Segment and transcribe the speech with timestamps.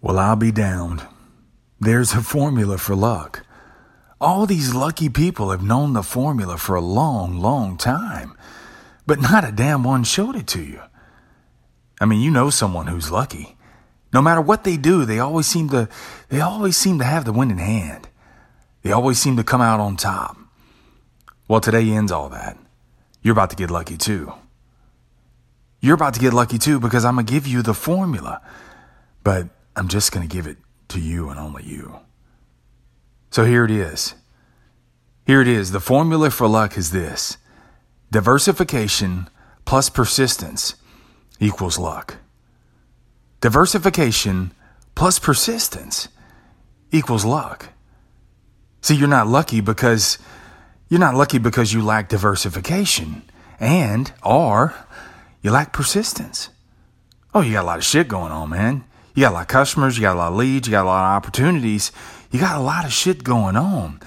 [0.00, 1.02] Well, I'll be damned.
[1.78, 3.44] There's a formula for luck.
[4.20, 8.36] All these lucky people have known the formula for a long, long time,
[9.06, 10.80] but not a damn one showed it to you.
[12.00, 13.56] I mean, you know someone who's lucky.
[14.12, 15.88] No matter what they do, they always seem to
[16.28, 18.08] they always seem to have the winning hand.
[18.82, 20.36] They always seem to come out on top.
[21.46, 22.56] Well, today ends all that.
[23.22, 24.32] You're about to get lucky too.
[25.80, 28.40] You're about to get lucky too because I'm going to give you the formula.
[29.22, 30.58] But I'm just going to give it
[30.88, 32.00] to you and only you.
[33.30, 34.14] So here it is.
[35.26, 35.70] Here it is.
[35.70, 37.38] The formula for luck is this
[38.10, 39.28] diversification
[39.64, 40.74] plus persistence
[41.38, 42.16] equals luck.
[43.40, 44.52] Diversification
[44.94, 46.08] plus persistence
[46.90, 47.68] equals luck.
[48.82, 50.18] See, you're not lucky because
[50.88, 53.22] you're not lucky because you lack diversification
[53.60, 54.74] and or
[55.42, 56.48] you lack persistence.
[57.32, 58.84] Oh, you got a lot of shit going on, man.
[59.14, 60.88] You got a lot of customers, you got a lot of leads, you got a
[60.88, 61.92] lot of opportunities,
[62.30, 64.00] you got a lot of shit going on,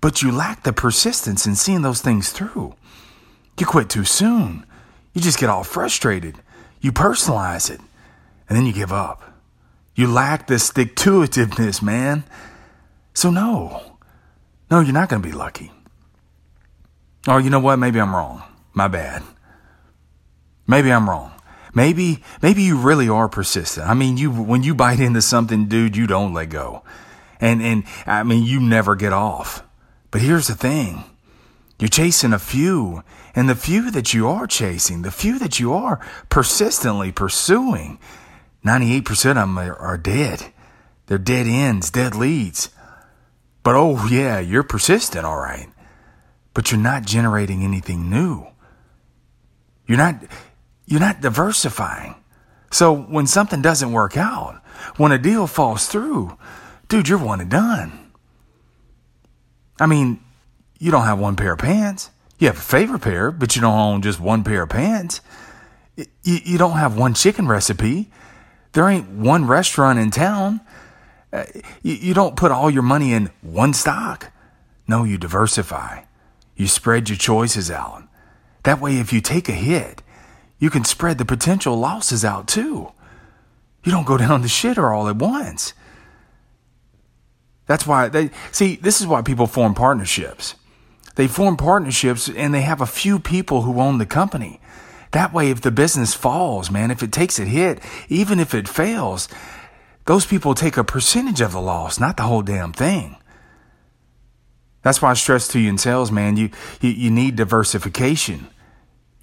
[0.00, 2.74] but you lack the persistence in seeing those things through.
[3.58, 4.64] You quit too soon.
[5.14, 6.36] You just get all frustrated.
[6.80, 7.80] You personalize it,
[8.48, 9.22] and then you give up.
[9.94, 12.24] You lack the stick to itiveness, man.
[13.14, 13.96] So, no,
[14.70, 15.72] no, you're not going to be lucky.
[17.26, 17.78] Or, you know what?
[17.78, 18.42] Maybe I'm wrong.
[18.74, 19.22] My bad.
[20.66, 21.32] Maybe I'm wrong.
[21.76, 23.86] Maybe, maybe you really are persistent.
[23.86, 26.82] I mean, you, when you bite into something, dude, you don't let go.
[27.38, 29.62] And, and I mean, you never get off.
[30.10, 31.04] But here's the thing.
[31.78, 33.04] You're chasing a few,
[33.34, 37.98] and the few that you are chasing, the few that you are persistently pursuing,
[38.64, 40.46] 98% of them are, are dead.
[41.08, 42.70] They're dead ends, dead leads.
[43.62, 45.68] But oh, yeah, you're persistent, all right.
[46.54, 48.46] But you're not generating anything new.
[49.86, 50.22] You're not,
[50.86, 52.14] you're not diversifying.
[52.70, 54.62] So when something doesn't work out,
[54.96, 56.36] when a deal falls through,
[56.88, 58.10] dude, you're one and done.
[59.78, 60.20] I mean,
[60.78, 62.10] you don't have one pair of pants.
[62.38, 65.20] You have a favorite pair, but you don't own just one pair of pants.
[65.96, 68.10] You, you don't have one chicken recipe.
[68.72, 70.60] There ain't one restaurant in town.
[71.32, 71.44] Uh,
[71.82, 74.32] you, you don't put all your money in one stock.
[74.86, 76.02] No, you diversify.
[76.56, 78.04] You spread your choices out.
[78.64, 80.02] That way, if you take a hit,
[80.58, 82.92] you can spread the potential losses out too.
[83.84, 85.74] You don't go down the shitter all at once.
[87.66, 90.54] That's why they see, this is why people form partnerships.
[91.16, 94.60] They form partnerships and they have a few people who own the company.
[95.12, 98.68] That way, if the business falls, man, if it takes a hit, even if it
[98.68, 99.28] fails,
[100.04, 103.16] those people take a percentage of the loss, not the whole damn thing.
[104.82, 106.50] That's why I stress to you in sales, man, you,
[106.80, 108.48] you, you need diversification.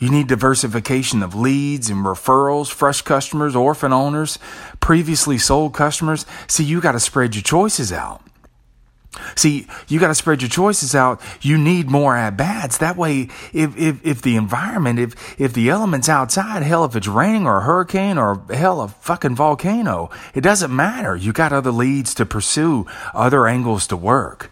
[0.03, 4.38] You need diversification of leads and referrals, fresh customers, orphan owners,
[4.81, 6.25] previously sold customers.
[6.46, 8.22] See, you got to spread your choices out.
[9.38, 11.22] See, you got to spread your choices out.
[11.40, 12.80] You need more at bats.
[12.80, 17.08] That way, if, if, if the environment, if, if the elements outside, hell, if it's
[17.08, 21.16] raining or a hurricane or hell, a fucking volcano, it doesn't matter.
[21.16, 24.52] You got other leads to pursue, other angles to work.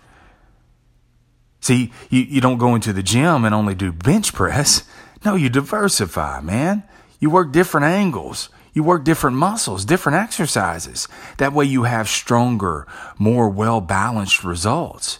[1.59, 4.83] See, you, you don't go into the gym and only do bench press.
[5.23, 6.83] No, you diversify, man.
[7.19, 8.49] You work different angles.
[8.73, 11.07] You work different muscles, different exercises.
[11.37, 12.87] That way you have stronger,
[13.17, 15.19] more well balanced results.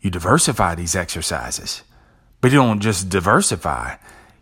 [0.00, 1.82] You diversify these exercises,
[2.40, 3.96] but you don't just diversify.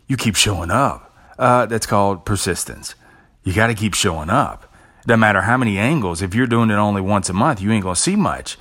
[0.07, 1.13] You keep showing up.
[1.37, 2.95] Uh, that's called persistence.
[3.43, 4.73] You got to keep showing up.
[5.05, 6.21] Doesn't matter how many angles.
[6.21, 8.57] If you're doing it only once a month, you ain't going to see much.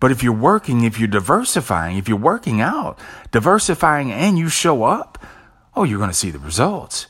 [0.00, 2.98] But if you're working, if you're diversifying, if you're working out,
[3.30, 5.18] diversifying and you show up,
[5.74, 7.06] oh, you're going to see the results.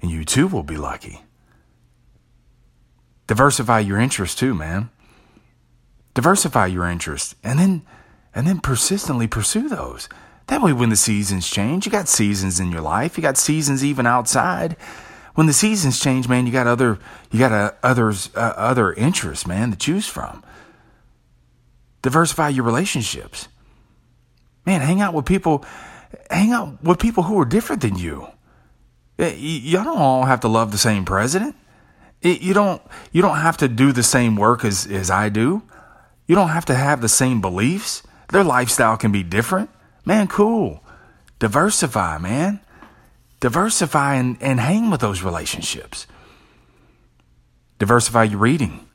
[0.00, 1.22] And you too will be lucky.
[3.26, 4.90] Diversify your interests too, man.
[6.14, 7.82] Diversify your interests and then
[8.34, 10.08] and then persistently pursue those.
[10.48, 13.84] That way when the seasons change, you got seasons in your life, you got seasons
[13.84, 14.76] even outside.
[15.34, 16.98] When the seasons change, man, you got other
[17.30, 20.44] you got uh, others uh, other interests, man, to choose from.
[22.02, 23.48] Diversify your relationships.
[24.66, 25.64] Man, hang out with people
[26.30, 28.26] hang out with people who are different than you.
[29.18, 31.54] Eh, y'all don't all have to love the same president.
[32.22, 32.80] You don't
[33.10, 35.62] you don't have to do the same work as, as I do.
[36.26, 38.02] You don't have to have the same beliefs.
[38.28, 39.70] Their lifestyle can be different.
[40.04, 40.82] Man, cool.
[41.38, 42.60] Diversify, man.
[43.40, 46.06] Diversify and, and hang with those relationships.
[47.78, 48.86] Diversify your reading.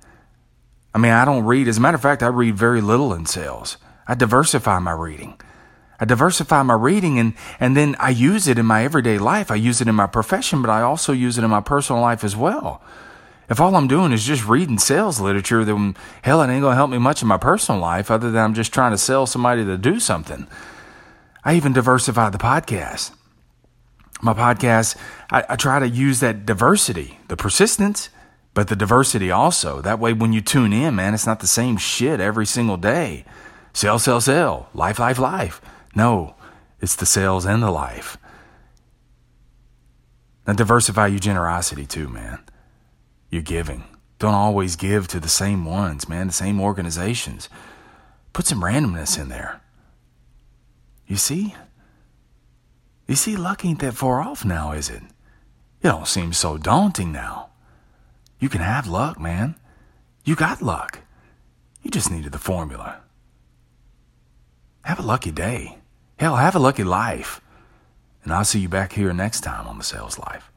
[0.96, 1.68] I mean, I don't read.
[1.68, 3.78] As a matter of fact, I read very little in sales.
[4.08, 5.40] I diversify my reading.
[6.00, 9.50] I diversify my reading and, and then I use it in my everyday life.
[9.50, 12.24] I use it in my profession, but I also use it in my personal life
[12.24, 12.82] as well.
[13.50, 16.76] If all I'm doing is just reading sales literature, then hell, it ain't going to
[16.76, 19.64] help me much in my personal life other than I'm just trying to sell somebody
[19.64, 20.48] to do something.
[21.44, 23.12] I even diversify the podcast.
[24.22, 24.98] My podcast,
[25.32, 28.10] I, I try to use that diversity, the persistence,
[28.54, 29.82] but the diversity also.
[29.82, 33.24] That way, when you tune in, man, it's not the same shit every single day.
[33.72, 34.70] Sell, sell, sell.
[34.74, 35.62] Life, life, life.
[35.98, 36.36] No,
[36.80, 38.20] it's the sales and the life.
[40.46, 42.38] Now, diversify your generosity too, man.
[43.32, 43.84] Your giving.
[44.20, 47.50] Don't always give to the same ones, man, the same organizations.
[48.32, 49.60] Put some randomness in there.
[51.08, 51.56] You see?
[53.08, 55.02] You see, luck ain't that far off now, is it?
[55.82, 57.50] It don't seem so daunting now.
[58.40, 59.56] You can have luck, man.
[60.24, 61.00] You got luck.
[61.82, 63.02] You just needed the formula.
[64.84, 65.80] Have a lucky day.
[66.18, 67.42] Hell, have a lucky life.
[68.24, 70.52] And I'll see you back here next time on the Sales Life.